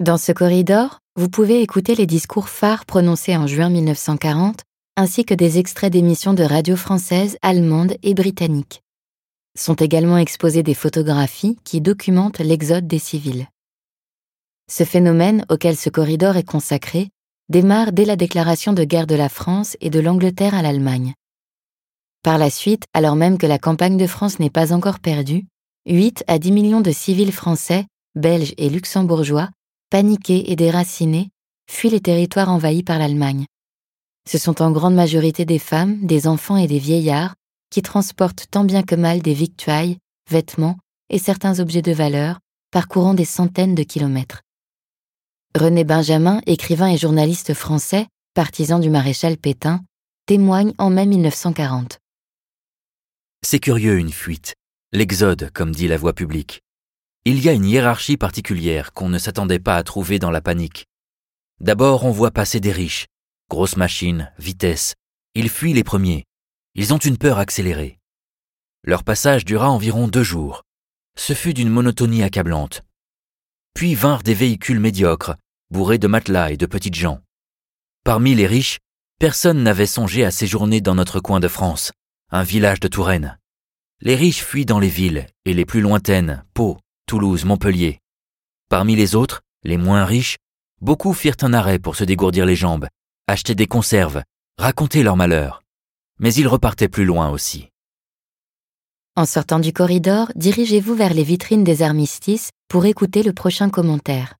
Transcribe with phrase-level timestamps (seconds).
[0.00, 4.62] Dans ce corridor, vous pouvez écouter les discours phares prononcés en juin 1940,
[4.96, 8.80] ainsi que des extraits d'émissions de radio françaises, allemandes et britanniques.
[9.58, 13.46] Sont également exposées des photographies qui documentent l'exode des civils.
[14.70, 17.10] Ce phénomène, auquel ce corridor est consacré,
[17.50, 21.12] démarre dès la déclaration de guerre de la France et de l'Angleterre à l'Allemagne.
[22.22, 25.44] Par la suite, alors même que la campagne de France n'est pas encore perdue,
[25.84, 29.50] 8 à 10 millions de civils français, belges et luxembourgeois,
[29.90, 31.30] paniqués et déracinés,
[31.70, 33.46] fuient les territoires envahis par l'Allemagne.
[34.28, 37.34] Ce sont en grande majorité des femmes, des enfants et des vieillards
[37.70, 42.38] qui transportent tant bien que mal des victuailles, vêtements et certains objets de valeur,
[42.70, 44.42] parcourant des centaines de kilomètres.
[45.58, 49.80] René Benjamin, écrivain et journaliste français, partisan du maréchal Pétain,
[50.26, 51.98] témoigne en mai 1940.
[53.42, 54.54] C'est curieux une fuite,
[54.92, 56.60] l'exode, comme dit la voix publique.
[57.26, 60.86] Il y a une hiérarchie particulière qu'on ne s'attendait pas à trouver dans la panique.
[61.60, 63.08] D'abord, on voit passer des riches,
[63.50, 64.94] grosses machines, vitesse.
[65.34, 66.24] Ils fuient les premiers.
[66.74, 67.98] Ils ont une peur accélérée.
[68.84, 70.62] Leur passage dura environ deux jours.
[71.14, 72.82] Ce fut d'une monotonie accablante.
[73.74, 75.36] Puis vinrent des véhicules médiocres,
[75.70, 77.20] bourrés de matelas et de petites gens.
[78.02, 78.78] Parmi les riches,
[79.18, 81.92] personne n'avait songé à séjourner dans notre coin de France,
[82.30, 83.38] un village de Touraine.
[84.00, 86.78] Les riches fuient dans les villes, et les plus lointaines, Pau,
[87.10, 87.98] Toulouse, Montpellier.
[88.68, 90.36] Parmi les autres, les moins riches,
[90.80, 92.86] beaucoup firent un arrêt pour se dégourdir les jambes,
[93.26, 94.22] acheter des conserves,
[94.58, 95.64] raconter leur malheur.
[96.20, 97.68] Mais ils repartaient plus loin aussi.
[99.16, 104.36] En sortant du corridor, dirigez-vous vers les vitrines des armistices pour écouter le prochain commentaire.